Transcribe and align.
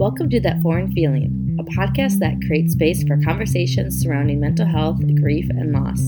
Welcome 0.00 0.30
to 0.30 0.40
That 0.40 0.62
Foreign 0.62 0.90
Feeling, 0.92 1.58
a 1.60 1.62
podcast 1.62 2.20
that 2.20 2.40
creates 2.46 2.72
space 2.72 3.04
for 3.04 3.20
conversations 3.22 4.00
surrounding 4.00 4.40
mental 4.40 4.64
health, 4.64 4.98
grief, 5.20 5.46
and 5.50 5.72
loss. 5.72 6.00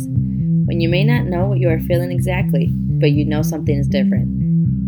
When 0.64 0.80
you 0.80 0.88
may 0.88 1.04
not 1.04 1.26
know 1.26 1.44
what 1.44 1.58
you 1.58 1.68
are 1.68 1.78
feeling 1.78 2.10
exactly, 2.10 2.70
but 2.72 3.10
you 3.10 3.26
know 3.26 3.42
something 3.42 3.76
is 3.76 3.86
different. 3.86 4.28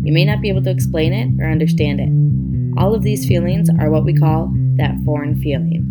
You 0.03 0.11
may 0.11 0.25
not 0.25 0.41
be 0.41 0.49
able 0.49 0.63
to 0.63 0.71
explain 0.71 1.13
it 1.13 1.39
or 1.39 1.47
understand 1.47 1.99
it. 1.99 2.81
All 2.81 2.95
of 2.95 3.03
these 3.03 3.27
feelings 3.27 3.69
are 3.79 3.91
what 3.91 4.05
we 4.05 4.15
call 4.15 4.51
that 4.77 4.95
foreign 5.05 5.39
feeling. 5.39 5.85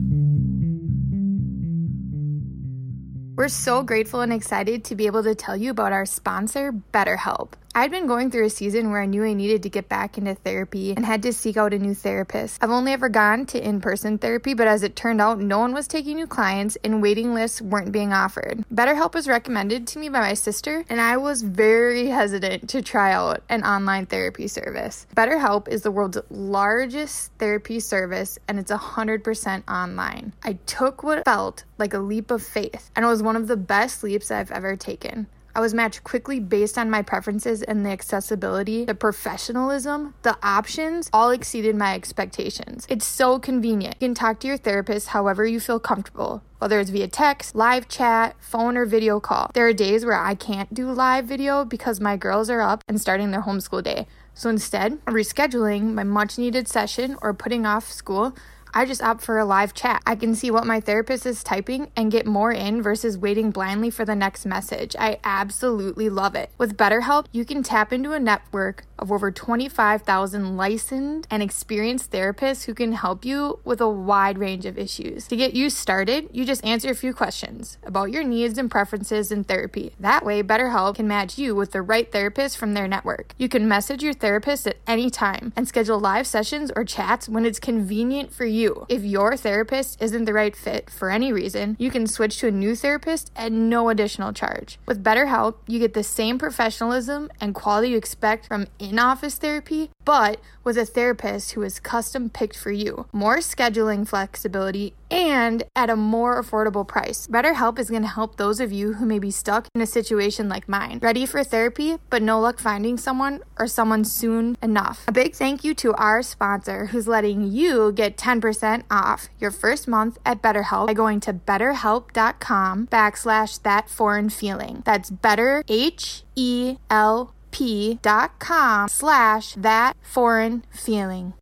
We're 3.36 3.46
so 3.46 3.84
grateful 3.84 4.22
and 4.22 4.32
excited 4.32 4.82
to 4.86 4.96
be 4.96 5.06
able 5.06 5.22
to 5.22 5.36
tell 5.36 5.56
you 5.56 5.70
about 5.70 5.92
our 5.92 6.04
sponsor, 6.04 6.72
BetterHelp. 6.92 7.50
I'd 7.76 7.90
been 7.90 8.06
going 8.06 8.30
through 8.30 8.44
a 8.44 8.50
season 8.50 8.92
where 8.92 9.02
I 9.02 9.06
knew 9.06 9.24
I 9.24 9.32
needed 9.32 9.64
to 9.64 9.68
get 9.68 9.88
back 9.88 10.16
into 10.16 10.36
therapy 10.36 10.92
and 10.92 11.04
had 11.04 11.24
to 11.24 11.32
seek 11.32 11.56
out 11.56 11.74
a 11.74 11.78
new 11.78 11.92
therapist. 11.92 12.62
I've 12.62 12.70
only 12.70 12.92
ever 12.92 13.08
gone 13.08 13.46
to 13.46 13.60
in 13.60 13.80
person 13.80 14.16
therapy, 14.16 14.54
but 14.54 14.68
as 14.68 14.84
it 14.84 14.94
turned 14.94 15.20
out, 15.20 15.40
no 15.40 15.58
one 15.58 15.74
was 15.74 15.88
taking 15.88 16.14
new 16.14 16.28
clients 16.28 16.78
and 16.84 17.02
waiting 17.02 17.34
lists 17.34 17.60
weren't 17.60 17.90
being 17.90 18.12
offered. 18.12 18.64
BetterHelp 18.72 19.14
was 19.14 19.26
recommended 19.26 19.88
to 19.88 19.98
me 19.98 20.08
by 20.08 20.20
my 20.20 20.34
sister, 20.34 20.84
and 20.88 21.00
I 21.00 21.16
was 21.16 21.42
very 21.42 22.06
hesitant 22.06 22.68
to 22.70 22.80
try 22.80 23.12
out 23.12 23.42
an 23.48 23.64
online 23.64 24.06
therapy 24.06 24.46
service. 24.46 25.08
BetterHelp 25.16 25.66
is 25.66 25.82
the 25.82 25.90
world's 25.90 26.18
largest 26.30 27.32
therapy 27.38 27.80
service 27.80 28.38
and 28.46 28.60
it's 28.60 28.70
100% 28.70 29.68
online. 29.68 30.32
I 30.44 30.52
took 30.66 31.02
what 31.02 31.24
felt 31.24 31.64
like 31.78 31.92
a 31.92 31.98
leap 31.98 32.30
of 32.30 32.40
faith, 32.40 32.92
and 32.94 33.04
it 33.04 33.08
was 33.08 33.20
one 33.20 33.34
of 33.34 33.48
the 33.48 33.56
best 33.56 34.04
leaps 34.04 34.30
I've 34.30 34.52
ever 34.52 34.76
taken. 34.76 35.26
I 35.56 35.60
was 35.60 35.72
matched 35.72 36.02
quickly 36.02 36.40
based 36.40 36.76
on 36.76 36.90
my 36.90 37.02
preferences 37.02 37.62
and 37.62 37.86
the 37.86 37.90
accessibility, 37.90 38.84
the 38.84 38.94
professionalism, 38.94 40.14
the 40.22 40.36
options 40.42 41.08
all 41.12 41.30
exceeded 41.30 41.76
my 41.76 41.94
expectations. 41.94 42.86
It's 42.88 43.06
so 43.06 43.38
convenient. 43.38 43.94
You 44.00 44.08
can 44.08 44.14
talk 44.14 44.40
to 44.40 44.48
your 44.48 44.56
therapist 44.56 45.08
however 45.08 45.46
you 45.46 45.60
feel 45.60 45.78
comfortable 45.78 46.42
whether 46.64 46.80
it's 46.80 46.88
via 46.88 47.06
text, 47.06 47.54
live 47.54 47.88
chat, 47.88 48.34
phone, 48.40 48.78
or 48.78 48.86
video 48.86 49.20
call. 49.20 49.50
There 49.52 49.66
are 49.66 49.74
days 49.74 50.02
where 50.02 50.18
I 50.18 50.34
can't 50.34 50.72
do 50.72 50.90
live 50.90 51.26
video 51.26 51.62
because 51.62 52.00
my 52.00 52.16
girls 52.16 52.48
are 52.48 52.62
up 52.62 52.82
and 52.88 52.98
starting 52.98 53.32
their 53.32 53.42
homeschool 53.42 53.82
day. 53.82 54.06
So 54.32 54.48
instead, 54.48 55.04
rescheduling 55.04 55.92
my 55.92 56.04
much 56.04 56.38
needed 56.38 56.66
session 56.66 57.18
or 57.20 57.34
putting 57.34 57.66
off 57.66 57.92
school 57.92 58.34
I 58.76 58.86
just 58.86 59.02
opt 59.02 59.22
for 59.22 59.38
a 59.38 59.44
live 59.44 59.72
chat. 59.72 60.02
I 60.04 60.16
can 60.16 60.34
see 60.34 60.50
what 60.50 60.66
my 60.66 60.80
therapist 60.80 61.26
is 61.26 61.44
typing 61.44 61.92
and 61.94 62.10
get 62.10 62.26
more 62.26 62.50
in 62.50 62.82
versus 62.82 63.16
waiting 63.16 63.52
blindly 63.52 63.88
for 63.88 64.04
the 64.04 64.16
next 64.16 64.44
message. 64.44 64.96
I 64.98 65.20
absolutely 65.22 66.08
love 66.08 66.34
it. 66.34 66.50
With 66.58 66.76
BetterHelp, 66.76 67.26
you 67.30 67.44
can 67.44 67.62
tap 67.62 67.92
into 67.92 68.10
a 68.10 68.18
network 68.18 68.84
of 68.98 69.12
over 69.12 69.30
25,000 69.30 70.56
licensed 70.56 71.28
and 71.30 71.42
experienced 71.42 72.10
therapists 72.10 72.64
who 72.64 72.74
can 72.74 72.92
help 72.92 73.24
you 73.24 73.60
with 73.64 73.80
a 73.80 73.88
wide 73.88 74.38
range 74.38 74.66
of 74.66 74.76
issues. 74.76 75.28
To 75.28 75.36
get 75.36 75.54
you 75.54 75.70
started, 75.70 76.28
you 76.32 76.44
just 76.44 76.64
answer 76.64 76.90
a 76.90 76.94
few 76.96 77.14
questions 77.14 77.78
about 77.84 78.10
your 78.10 78.24
needs 78.24 78.58
and 78.58 78.70
preferences 78.70 79.30
in 79.30 79.44
therapy. 79.44 79.94
That 80.00 80.24
way, 80.24 80.42
BetterHelp 80.42 80.96
can 80.96 81.06
match 81.06 81.38
you 81.38 81.54
with 81.54 81.70
the 81.72 81.82
right 81.82 82.10
therapist 82.10 82.56
from 82.56 82.74
their 82.74 82.88
network. 82.88 83.34
You 83.38 83.48
can 83.48 83.68
message 83.68 84.02
your 84.02 84.14
therapist 84.14 84.66
at 84.66 84.78
any 84.86 85.10
time 85.10 85.52
and 85.54 85.68
schedule 85.68 86.00
live 86.00 86.26
sessions 86.26 86.72
or 86.74 86.84
chats 86.84 87.28
when 87.28 87.46
it's 87.46 87.60
convenient 87.60 88.32
for 88.32 88.46
you. 88.46 88.63
If 88.88 89.04
your 89.04 89.36
therapist 89.36 90.00
isn't 90.00 90.24
the 90.24 90.32
right 90.32 90.56
fit 90.56 90.88
for 90.90 91.10
any 91.10 91.32
reason, 91.32 91.76
you 91.78 91.90
can 91.90 92.06
switch 92.06 92.38
to 92.38 92.48
a 92.48 92.50
new 92.50 92.74
therapist 92.74 93.30
at 93.36 93.52
no 93.52 93.88
additional 93.88 94.32
charge. 94.32 94.78
With 94.86 95.04
BetterHelp, 95.04 95.56
you 95.66 95.78
get 95.78 95.94
the 95.94 96.02
same 96.02 96.38
professionalism 96.38 97.30
and 97.40 97.54
quality 97.54 97.90
you 97.90 97.96
expect 97.96 98.46
from 98.46 98.66
in 98.78 98.98
office 98.98 99.36
therapy, 99.36 99.90
but 100.04 100.40
with 100.62 100.78
a 100.78 100.86
therapist 100.86 101.52
who 101.52 101.62
is 101.62 101.80
custom 101.80 102.30
picked 102.30 102.56
for 102.56 102.70
you, 102.70 103.06
more 103.12 103.38
scheduling 103.38 104.06
flexibility, 104.06 104.94
and 105.10 105.62
at 105.76 105.90
a 105.90 105.96
more 105.96 106.42
affordable 106.42 106.86
price. 106.86 107.26
BetterHelp 107.26 107.78
is 107.78 107.90
going 107.90 108.02
to 108.02 108.08
help 108.08 108.36
those 108.36 108.60
of 108.60 108.72
you 108.72 108.94
who 108.94 109.06
may 109.06 109.18
be 109.18 109.30
stuck 109.30 109.68
in 109.74 109.80
a 109.80 109.86
situation 109.86 110.48
like 110.48 110.68
mine, 110.68 110.98
ready 111.02 111.26
for 111.26 111.42
therapy, 111.44 111.98
but 112.10 112.22
no 112.22 112.40
luck 112.40 112.58
finding 112.58 112.96
someone 112.96 113.40
or 113.58 113.66
someone 113.66 114.04
soon 114.04 114.56
enough. 114.62 115.04
A 115.08 115.12
big 115.12 115.34
thank 115.34 115.64
you 115.64 115.74
to 115.74 115.94
our 115.94 116.22
sponsor 116.22 116.86
who's 116.86 117.08
letting 117.08 117.50
you 117.50 117.92
get 117.92 118.16
10% 118.16 118.84
off 118.90 119.28
your 119.38 119.50
first 119.50 119.86
month 119.86 120.18
at 120.24 120.42
BetterHelp 120.42 120.86
by 120.86 120.94
going 120.94 121.20
to 121.20 121.32
betterhelp.com 121.32 122.86
backslash 122.88 123.62
that 123.62 123.88
foreign 123.88 124.28
feeling. 124.28 124.82
That's 124.84 125.10
better, 125.10 125.62
H 125.68 126.24
E 126.34 126.76
L 126.90 127.34
p.com 127.54 128.88
slash 128.88 129.54
that 129.54 129.96
foreign 130.02 130.64
feeling. 130.72 131.34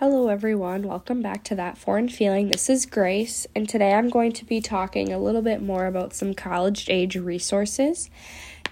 Hello, 0.00 0.28
everyone. 0.28 0.84
Welcome 0.84 1.22
back 1.22 1.42
to 1.42 1.56
That 1.56 1.76
Foreign 1.76 2.08
Feeling. 2.08 2.50
This 2.50 2.70
is 2.70 2.86
Grace, 2.86 3.48
and 3.56 3.68
today 3.68 3.94
I'm 3.94 4.08
going 4.08 4.30
to 4.34 4.44
be 4.44 4.60
talking 4.60 5.12
a 5.12 5.18
little 5.18 5.42
bit 5.42 5.60
more 5.60 5.86
about 5.86 6.14
some 6.14 6.34
college 6.34 6.88
age 6.88 7.16
resources. 7.16 8.08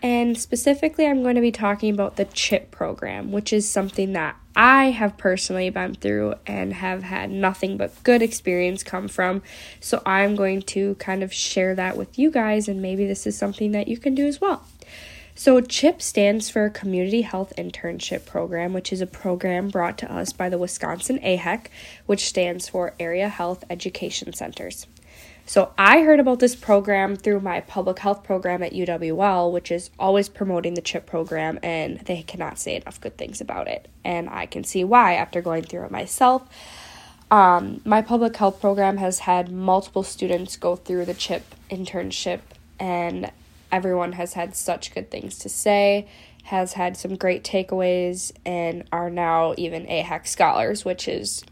And 0.00 0.38
specifically, 0.38 1.04
I'm 1.04 1.24
going 1.24 1.34
to 1.34 1.40
be 1.40 1.50
talking 1.50 1.92
about 1.92 2.14
the 2.14 2.26
CHIP 2.26 2.70
program, 2.70 3.32
which 3.32 3.52
is 3.52 3.68
something 3.68 4.12
that 4.12 4.36
I 4.54 4.92
have 4.92 5.16
personally 5.16 5.68
been 5.68 5.96
through 5.96 6.34
and 6.46 6.74
have 6.74 7.02
had 7.02 7.32
nothing 7.32 7.76
but 7.76 8.00
good 8.04 8.22
experience 8.22 8.84
come 8.84 9.08
from. 9.08 9.42
So 9.80 10.02
I'm 10.06 10.36
going 10.36 10.62
to 10.62 10.94
kind 10.94 11.24
of 11.24 11.32
share 11.32 11.74
that 11.74 11.96
with 11.96 12.20
you 12.20 12.30
guys, 12.30 12.68
and 12.68 12.80
maybe 12.80 13.04
this 13.04 13.26
is 13.26 13.36
something 13.36 13.72
that 13.72 13.88
you 13.88 13.98
can 13.98 14.14
do 14.14 14.26
as 14.28 14.40
well. 14.40 14.64
So, 15.38 15.60
CHIP 15.60 16.00
stands 16.00 16.48
for 16.48 16.70
Community 16.70 17.20
Health 17.20 17.52
Internship 17.58 18.24
Program, 18.24 18.72
which 18.72 18.90
is 18.90 19.02
a 19.02 19.06
program 19.06 19.68
brought 19.68 19.98
to 19.98 20.10
us 20.10 20.32
by 20.32 20.48
the 20.48 20.56
Wisconsin 20.56 21.18
AHEC, 21.18 21.66
which 22.06 22.24
stands 22.24 22.70
for 22.70 22.94
Area 22.98 23.28
Health 23.28 23.62
Education 23.68 24.32
Centers. 24.32 24.86
So, 25.44 25.74
I 25.76 26.00
heard 26.00 26.20
about 26.20 26.38
this 26.38 26.56
program 26.56 27.16
through 27.16 27.40
my 27.40 27.60
public 27.60 27.98
health 27.98 28.24
program 28.24 28.62
at 28.62 28.72
UWL, 28.72 29.52
which 29.52 29.70
is 29.70 29.90
always 29.98 30.30
promoting 30.30 30.72
the 30.72 30.80
CHIP 30.80 31.04
program, 31.04 31.58
and 31.62 31.98
they 32.00 32.22
cannot 32.22 32.58
say 32.58 32.76
enough 32.76 32.98
good 32.98 33.18
things 33.18 33.42
about 33.42 33.68
it. 33.68 33.88
And 34.04 34.30
I 34.30 34.46
can 34.46 34.64
see 34.64 34.84
why 34.84 35.16
after 35.16 35.42
going 35.42 35.64
through 35.64 35.84
it 35.84 35.90
myself. 35.90 36.48
Um, 37.30 37.82
my 37.84 38.00
public 38.00 38.34
health 38.36 38.58
program 38.58 38.96
has 38.96 39.18
had 39.18 39.52
multiple 39.52 40.02
students 40.02 40.56
go 40.56 40.76
through 40.76 41.04
the 41.04 41.12
CHIP 41.12 41.54
internship, 41.70 42.40
and 42.80 43.30
everyone 43.70 44.12
has 44.12 44.34
had 44.34 44.54
such 44.54 44.94
good 44.94 45.10
things 45.10 45.38
to 45.40 45.48
say, 45.48 46.06
has 46.44 46.74
had 46.74 46.96
some 46.96 47.16
great 47.16 47.42
takeaways, 47.42 48.32
and 48.44 48.84
are 48.92 49.10
now 49.10 49.54
even 49.56 49.86
AHEC 49.86 50.26
scholars, 50.26 50.84
which 50.84 51.08
is 51.08 51.42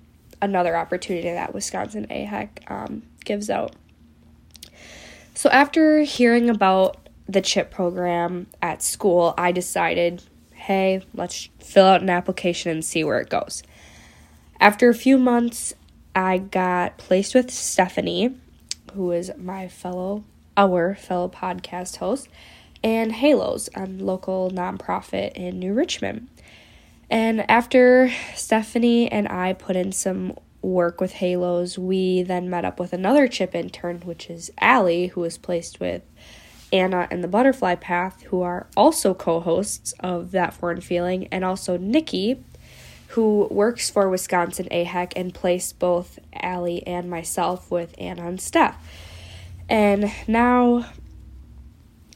another 0.40 0.76
opportunity 0.76 1.30
that 1.30 1.54
Wisconsin 1.54 2.06
AHEC 2.10 2.70
um, 2.70 3.02
gives 3.24 3.50
out. 3.50 3.74
So, 5.34 5.50
after 5.50 6.00
hearing 6.02 6.48
about 6.48 6.96
the 7.28 7.40
CHIP 7.40 7.70
program 7.70 8.46
at 8.62 8.82
school, 8.82 9.34
I 9.36 9.50
decided, 9.50 10.22
hey, 10.52 11.02
let's 11.14 11.48
fill 11.58 11.86
out 11.86 12.02
an 12.02 12.10
application 12.10 12.70
and 12.70 12.84
see 12.84 13.02
where 13.02 13.20
it 13.20 13.30
goes. 13.30 13.62
After 14.60 14.88
a 14.88 14.94
few 14.94 15.18
months, 15.18 15.74
I 16.14 16.38
got 16.38 16.98
placed 16.98 17.34
with 17.34 17.50
Stephanie, 17.50 18.36
who 18.92 19.10
is 19.10 19.32
my 19.36 19.66
fellow 19.66 20.22
our 20.56 20.94
fellow 20.94 21.28
podcast 21.28 21.96
host, 21.96 22.28
and 22.82 23.12
Halos, 23.12 23.68
a 23.74 23.86
local 23.86 24.50
nonprofit 24.50 25.32
in 25.32 25.58
New 25.58 25.72
Richmond. 25.72 26.28
And 27.10 27.48
after 27.50 28.10
Stephanie 28.34 29.10
and 29.10 29.28
I 29.28 29.52
put 29.52 29.76
in 29.76 29.92
some 29.92 30.36
work 30.62 31.00
with 31.00 31.12
Halos, 31.12 31.78
we 31.78 32.22
then 32.22 32.48
met 32.50 32.64
up 32.64 32.80
with 32.80 32.92
another 32.92 33.28
chip 33.28 33.54
intern, 33.54 34.00
which 34.00 34.30
is 34.30 34.50
Allie, 34.60 35.08
who 35.08 35.20
was 35.20 35.38
placed 35.38 35.80
with 35.80 36.02
Anna 36.72 37.06
and 37.10 37.22
the 37.22 37.28
Butterfly 37.28 37.76
Path, 37.76 38.22
who 38.22 38.42
are 38.42 38.66
also 38.76 39.14
co 39.14 39.40
hosts 39.40 39.94
of 40.00 40.32
That 40.32 40.54
Foreign 40.54 40.80
Feeling, 40.80 41.28
and 41.30 41.44
also 41.44 41.76
Nikki, 41.76 42.42
who 43.08 43.46
works 43.50 43.90
for 43.90 44.08
Wisconsin 44.08 44.66
AHEC 44.70 45.12
and 45.14 45.32
placed 45.32 45.78
both 45.78 46.18
Allie 46.32 46.84
and 46.86 47.08
myself 47.08 47.70
with 47.70 47.94
Anna 47.96 48.26
and 48.26 48.40
Steph. 48.40 48.76
And 49.68 50.12
now 50.28 50.86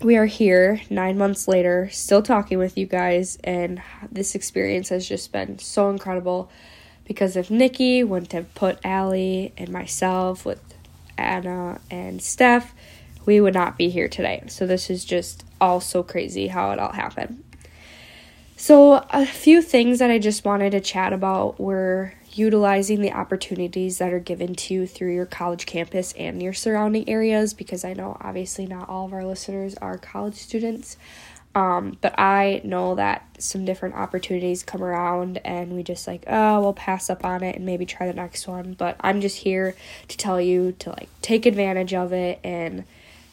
we 0.02 0.16
are 0.16 0.26
here 0.26 0.80
nine 0.90 1.18
months 1.18 1.48
later, 1.48 1.88
still 1.90 2.22
talking 2.22 2.58
with 2.58 2.78
you 2.78 2.86
guys, 2.86 3.38
and 3.42 3.82
this 4.10 4.34
experience 4.34 4.90
has 4.90 5.08
just 5.08 5.32
been 5.32 5.58
so 5.58 5.90
incredible 5.90 6.50
because 7.04 7.36
if 7.36 7.50
Nikki 7.50 8.04
wouldn't 8.04 8.32
have 8.32 8.54
put 8.54 8.78
Allie 8.84 9.52
and 9.56 9.70
myself 9.70 10.44
with 10.44 10.62
Anna 11.16 11.80
and 11.90 12.22
Steph, 12.22 12.74
we 13.24 13.40
would 13.40 13.54
not 13.54 13.76
be 13.76 13.88
here 13.88 14.08
today. 14.08 14.44
So 14.46 14.66
this 14.66 14.90
is 14.90 15.04
just 15.04 15.44
all 15.60 15.80
so 15.80 16.02
crazy 16.02 16.48
how 16.48 16.70
it 16.70 16.78
all 16.78 16.92
happened. 16.92 17.42
So, 18.56 19.06
a 19.10 19.24
few 19.24 19.62
things 19.62 20.00
that 20.00 20.10
I 20.10 20.18
just 20.18 20.44
wanted 20.44 20.70
to 20.70 20.80
chat 20.80 21.12
about 21.12 21.60
were 21.60 22.12
utilizing 22.38 23.00
the 23.00 23.12
opportunities 23.12 23.98
that 23.98 24.12
are 24.12 24.20
given 24.20 24.54
to 24.54 24.74
you 24.74 24.86
through 24.86 25.14
your 25.14 25.26
college 25.26 25.66
campus 25.66 26.12
and 26.12 26.42
your 26.42 26.52
surrounding 26.52 27.08
areas 27.08 27.52
because 27.54 27.84
I 27.84 27.94
know 27.94 28.16
obviously 28.20 28.66
not 28.66 28.88
all 28.88 29.06
of 29.06 29.12
our 29.12 29.24
listeners 29.24 29.74
are 29.76 29.98
college 29.98 30.34
students. 30.34 30.96
Um, 31.54 31.98
but 32.00 32.18
I 32.18 32.60
know 32.62 32.94
that 32.94 33.26
some 33.38 33.64
different 33.64 33.96
opportunities 33.96 34.62
come 34.62 34.82
around 34.82 35.38
and 35.44 35.72
we 35.72 35.82
just 35.82 36.06
like, 36.06 36.22
oh, 36.28 36.60
we'll 36.60 36.74
pass 36.74 37.10
up 37.10 37.24
on 37.24 37.42
it 37.42 37.56
and 37.56 37.66
maybe 37.66 37.84
try 37.84 38.06
the 38.06 38.12
next 38.12 38.46
one. 38.46 38.74
But 38.74 38.96
I'm 39.00 39.20
just 39.20 39.38
here 39.38 39.74
to 40.06 40.16
tell 40.16 40.40
you 40.40 40.72
to 40.78 40.90
like 40.90 41.08
take 41.20 41.46
advantage 41.46 41.94
of 41.94 42.12
it 42.12 42.38
and 42.44 42.84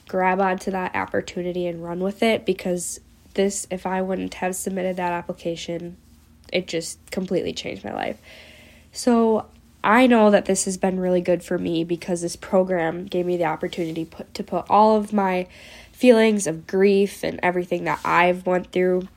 grab 0.08 0.40
onto 0.40 0.72
that 0.72 0.96
opportunity 0.96 1.68
and 1.68 1.84
run 1.84 2.00
with 2.00 2.24
it 2.24 2.46
because 2.46 3.00
this, 3.36 3.68
if 3.70 3.86
I 3.86 4.02
wouldn't 4.02 4.36
have 4.36 4.56
submitted 4.56 4.96
that 4.96 5.12
application, 5.12 5.98
it 6.52 6.68
just 6.68 7.00
completely 7.12 7.54
changed 7.54 7.84
my 7.84 7.94
life. 7.94 8.18
So 8.96 9.48
I 9.84 10.08
know 10.08 10.32
that 10.32 10.46
this 10.46 10.64
has 10.64 10.78
been 10.78 11.02
really 11.02 11.20
good 11.20 11.44
for 11.44 11.58
me 11.58 11.84
because 11.84 12.22
this 12.22 12.38
program 12.38 13.06
gave 13.06 13.26
me 13.26 13.36
the 13.36 13.44
opportunity 13.44 14.06
put, 14.06 14.34
to 14.34 14.42
put 14.42 14.66
all 14.70 14.96
of 14.96 15.12
my 15.12 15.48
feelings 15.92 16.48
of 16.48 16.66
grief 16.66 17.22
and 17.22 17.38
everything 17.44 17.84
that 17.84 18.00
I've 18.06 18.48
went 18.48 18.72
through 18.72 19.10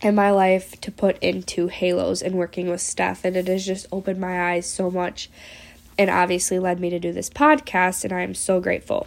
in 0.00 0.14
my 0.14 0.30
life 0.30 0.80
to 0.80 0.90
put 0.90 1.18
into 1.22 1.68
Halos 1.68 2.22
and 2.22 2.36
working 2.36 2.70
with 2.70 2.80
Steph 2.80 3.26
and 3.26 3.36
it 3.36 3.48
has 3.48 3.66
just 3.66 3.86
opened 3.92 4.18
my 4.18 4.52
eyes 4.52 4.66
so 4.66 4.90
much 4.90 5.28
and 5.98 6.08
obviously 6.08 6.58
led 6.58 6.80
me 6.80 6.88
to 6.88 6.98
do 6.98 7.12
this 7.12 7.28
podcast 7.28 8.02
and 8.02 8.14
I 8.14 8.22
am 8.22 8.34
so 8.34 8.60
grateful. 8.60 9.06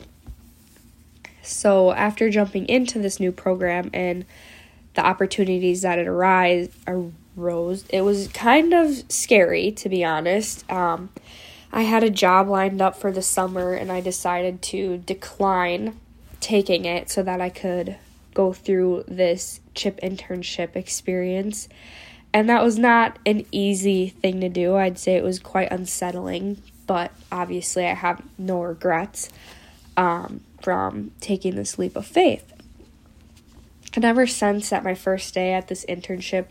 So 1.41 1.93
after 1.93 2.29
jumping 2.29 2.67
into 2.67 2.99
this 2.99 3.19
new 3.19 3.31
program 3.31 3.89
and 3.91 4.23
the 4.93 5.03
opportunities 5.03 5.81
that 5.81 5.97
it 5.97 6.07
arise 6.07 6.69
arose, 7.39 7.85
it 7.89 8.01
was 8.01 8.27
kind 8.29 8.73
of 8.73 9.03
scary 9.11 9.71
to 9.71 9.89
be 9.89 10.03
honest. 10.03 10.69
Um, 10.71 11.09
I 11.71 11.83
had 11.83 12.03
a 12.03 12.09
job 12.09 12.47
lined 12.47 12.81
up 12.81 12.95
for 12.95 13.11
the 13.11 13.21
summer 13.21 13.73
and 13.73 13.91
I 13.91 14.01
decided 14.01 14.61
to 14.63 14.97
decline 14.97 15.99
taking 16.39 16.85
it 16.85 17.09
so 17.09 17.21
that 17.23 17.41
I 17.41 17.49
could 17.49 17.97
go 18.33 18.53
through 18.53 19.03
this 19.07 19.59
chip 19.75 19.99
internship 20.01 20.75
experience. 20.75 21.67
And 22.33 22.49
that 22.49 22.63
was 22.63 22.77
not 22.77 23.17
an 23.25 23.45
easy 23.51 24.09
thing 24.09 24.41
to 24.41 24.49
do. 24.49 24.75
I'd 24.75 24.99
say 24.99 25.15
it 25.15 25.23
was 25.23 25.39
quite 25.39 25.71
unsettling, 25.71 26.61
but 26.87 27.11
obviously 27.31 27.85
I 27.85 27.93
have 27.93 28.21
no 28.37 28.61
regrets 28.61 29.29
um, 29.97 30.41
from 30.61 31.11
taking 31.21 31.55
this 31.55 31.77
leap 31.77 31.95
of 31.95 32.05
faith. 32.05 32.53
And 33.95 34.05
ever 34.05 34.27
since 34.27 34.69
that 34.69 34.83
my 34.83 34.93
first 34.93 35.33
day 35.33 35.53
at 35.53 35.67
this 35.67 35.85
internship, 35.85 36.45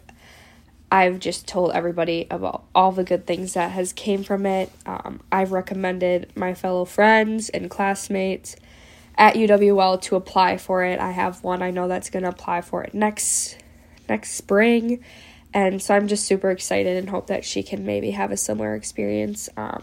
I've 0.91 1.19
just 1.19 1.47
told 1.47 1.73
everybody 1.73 2.27
about 2.31 2.65
all 2.75 2.93
the 2.93 3.05
good 3.05 3.27
things 3.27 3.55
that 3.55 3.73
has 3.73 3.93
came 3.93 4.25
from 4.25 4.47
it. 4.47 4.71
Um, 4.87 5.21
I've 5.31 5.53
recommended 5.53 6.33
my 6.35 6.55
fellow 6.55 6.85
friends 6.85 7.51
and 7.51 7.69
classmates 7.69 8.57
at 9.17 9.35
UWL 9.35 10.01
to 10.03 10.17
apply 10.17 10.57
for 10.57 10.85
it. 10.85 10.99
I 10.99 11.11
have 11.11 11.43
one 11.45 11.63
I 11.63 11.71
know 11.71 11.89
that's 11.89 12.09
going 12.09 12.23
to 12.23 12.31
apply 12.31 12.63
for 12.63 12.83
it 12.85 12.95
next 12.95 13.59
next 14.09 14.31
spring. 14.31 15.05
And 15.53 15.83
so 15.83 15.95
I'm 15.95 16.09
just 16.09 16.25
super 16.25 16.51
excited 16.51 16.97
and 16.97 17.11
hope 17.11 17.27
that 17.27 17.45
she 17.45 17.63
can 17.63 17.85
maybe 17.85 18.13
have 18.13 18.31
a 18.31 18.37
similar 18.37 18.75
experience 18.75 19.49
um, 19.57 19.83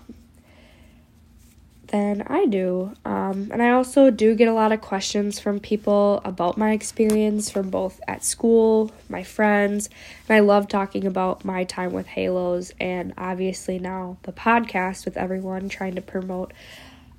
than 1.95 2.23
I 2.27 2.45
do. 2.45 2.91
Um, 3.05 3.49
and 3.53 3.63
I 3.63 3.69
also 3.69 4.11
do 4.11 4.35
get 4.35 4.49
a 4.49 4.53
lot 4.53 4.73
of 4.73 4.81
questions 4.81 5.39
from 5.39 5.61
people 5.61 6.19
about 6.25 6.57
my 6.57 6.73
experience 6.73 7.49
from 7.49 7.69
both 7.69 8.01
at 8.05 8.25
school, 8.25 8.91
my 9.07 9.23
friends, 9.23 9.89
and 10.27 10.35
I 10.35 10.41
love 10.41 10.67
talking 10.67 11.07
about 11.07 11.45
my 11.45 11.63
time 11.63 11.93
with 11.93 12.07
Halos 12.07 12.73
and 12.81 13.13
obviously 13.17 13.79
now 13.79 14.17
the 14.23 14.33
podcast 14.33 15.05
with 15.05 15.15
everyone 15.15 15.69
trying 15.69 15.95
to 15.95 16.01
promote 16.01 16.51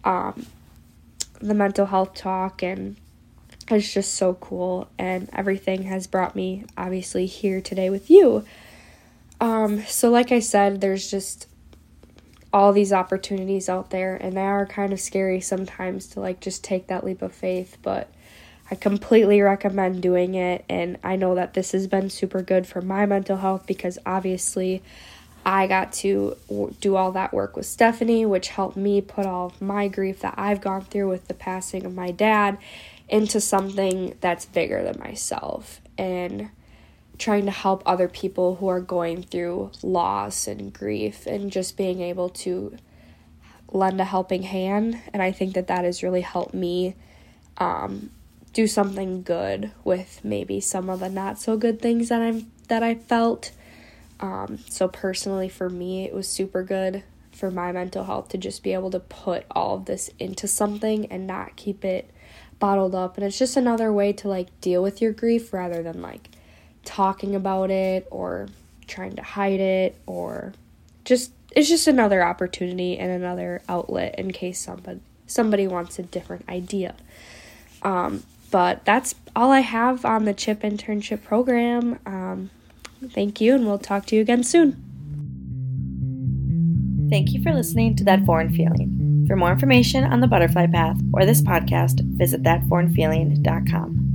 um, 0.05 0.45
the 1.41 1.55
mental 1.55 1.87
health 1.87 2.13
talk 2.15 2.63
and 2.63 2.97
it's 3.71 3.95
just 3.95 4.15
so 4.15 4.35
cool 4.35 4.89
and 4.99 5.31
everything 5.33 5.85
has 5.85 6.07
brought 6.07 6.37
me 6.37 6.65
obviously 6.77 7.25
here 7.25 7.63
today 7.63 7.89
with 7.89 8.11
you 8.11 8.45
um, 9.41 9.83
so 9.87 10.09
like 10.09 10.31
i 10.31 10.39
said 10.39 10.81
there's 10.81 11.11
just 11.11 11.49
all 12.57 12.73
these 12.73 12.91
opportunities 12.91 13.69
out 13.69 13.91
there 13.91 14.17
and 14.17 14.35
they 14.35 14.41
are 14.41 14.65
kind 14.65 14.91
of 14.95 14.99
scary 14.99 15.43
sometimes 15.43 16.07
to 16.07 16.21
like 16.21 16.41
just 16.41 16.65
take 16.65 16.87
that 16.87 17.05
leap 17.05 17.21
of 17.21 17.31
faith 17.31 17.77
but 17.83 18.09
i 18.71 18.75
completely 18.75 19.43
recommend 19.43 20.01
doing 20.03 20.35
it 20.35 20.65
and 20.67 20.97
i 21.05 21.15
know 21.17 21.35
that 21.35 21.53
this 21.53 21.73
has 21.73 21.87
been 21.87 22.09
super 22.09 22.41
good 22.41 22.67
for 22.67 22.81
my 22.81 23.05
mental 23.05 23.37
health 23.37 23.67
because 23.67 23.99
obviously 24.07 24.83
I 25.49 25.69
got 25.69 25.93
to 26.03 26.37
do 26.81 26.97
all 26.97 27.13
that 27.13 27.33
work 27.33 27.55
with 27.55 27.67
Stephanie, 27.67 28.27
which 28.27 28.49
helped 28.49 28.77
me 28.77 29.01
put 29.01 29.27
all 29.27 29.47
of 29.47 29.63
my 29.63 29.87
grief 29.87 30.19
that 30.23 30.35
I've 30.37 30.61
gone 30.61 30.83
through 30.83 31.09
with 31.09 31.29
the 31.29 31.35
passing 31.35 31.87
of 31.87 31.95
my 31.95 32.11
dad 32.11 32.59
into 33.09 33.41
something 33.41 34.17
that's 34.21 34.45
bigger 34.45 34.83
than 34.83 34.99
myself 34.99 35.81
and 35.97 36.51
trying 37.19 37.47
to 37.47 37.51
help 37.51 37.83
other 37.87 38.09
people 38.09 38.57
who 38.57 38.69
are 38.69 38.81
going 38.81 39.23
through 39.23 39.71
loss 39.83 40.47
and 40.47 40.73
grief 40.73 41.27
and 41.27 41.51
just 41.51 41.77
being 41.77 42.01
able 42.01 42.29
to 42.29 42.77
lend 43.73 44.01
a 44.01 44.05
helping 44.05 44.43
hand. 44.43 45.01
And 45.13 45.23
I 45.23 45.33
think 45.33 45.55
that 45.55 45.67
that 45.69 45.85
has 45.85 46.03
really 46.03 46.21
helped 46.21 46.55
me 46.55 46.95
um, 47.59 48.11
do 48.53 48.67
something 48.67 49.23
good 49.23 49.73
with 49.85 50.21
maybe 50.25 50.61
some 50.61 50.91
of 50.91 51.01
the 51.01 51.09
not 51.09 51.39
so 51.39 51.57
good 51.57 51.81
things 51.81 52.09
that 52.09 52.21
I'm 52.21 52.51
that 52.69 52.83
I 52.83 52.97
felt 52.97 53.53
um, 54.21 54.59
so, 54.69 54.89
personally, 54.89 55.49
for 55.49 55.69
me, 55.69 56.05
it 56.05 56.15
was 56.15 56.29
super 56.29 56.63
good 56.63 57.03
for 57.33 57.51
my 57.51 57.71
mental 57.73 58.05
health 58.05 58.31
to 58.31 58.39
just 58.39 58.63
be 58.63 58.73
able 58.73 58.91
to 58.91 59.01
put 59.01 59.45
all 59.51 59.77
of 59.77 59.85
this 59.85 60.09
into 60.19 60.49
something 60.49 61.07
and 61.07 61.27
not 61.27 61.57
keep 61.57 61.85
it 61.85 62.11
bottled 62.59 62.95
up. 62.95 63.17
And 63.17 63.27
it's 63.27 63.39
just 63.39 63.57
another 63.57 63.93
way 63.93 64.13
to 64.15 64.29
like 64.29 64.59
deal 64.63 64.83
with 64.83 65.03
your 65.03 65.13
grief 65.13 65.53
rather 65.53 65.83
than 65.83 66.01
like 66.01 66.31
talking 66.87 67.35
about 67.35 67.71
it 67.71 68.07
or 68.11 68.49
trying 68.87 69.15
to 69.17 69.23
hide 69.23 69.61
it 69.61 69.97
or 70.07 70.55
just 71.05 71.33
it's 71.51 71.69
just 71.69 71.87
another 71.87 72.23
opportunity 72.23 72.99
and 72.99 73.11
another 73.11 73.61
outlet 73.69 74.15
in 74.19 74.33
case 74.33 74.59
somebody 74.59 75.01
somebody 75.27 75.67
wants 75.67 75.99
a 75.99 76.03
different 76.03 76.49
idea. 76.49 76.95
Um, 77.83 78.23
but 78.51 78.85
that's 78.87 79.15
all 79.35 79.51
I 79.51 79.61
have 79.61 80.05
on 80.05 80.25
the 80.25 80.33
CHIP 80.33 80.63
internship 80.63 81.23
program. 81.23 81.99
Um, 82.07 82.51
Thank 83.05 83.41
you, 83.41 83.55
and 83.55 83.67
we'll 83.67 83.79
talk 83.79 84.07
to 84.07 84.17
you 84.17 84.23
again 84.23 84.43
soon. 84.43 84.83
Thank 87.11 87.33
you 87.33 87.43
for 87.43 87.53
listening 87.53 87.95
to 87.97 88.05
That 88.05 88.25
Foreign 88.25 88.53
Feeling. 88.53 89.25
For 89.29 89.37
more 89.37 89.53
information 89.53 90.05
on 90.05 90.21
the 90.21 90.27
butterfly 90.27 90.67
path 90.67 90.99
or 91.13 91.25
this 91.25 91.43
podcast, 91.43 92.01
visit 92.17 92.43
thatforeignfeeling.com. 92.43 94.06